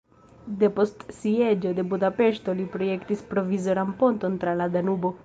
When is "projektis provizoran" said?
2.77-3.93